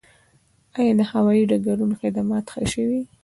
آیا 0.77 0.91
د 0.99 1.01
هوایي 1.11 1.43
ډګرونو 1.49 1.95
خدمات 2.01 2.45
ښه 2.53 2.63
شوي؟ 2.73 3.01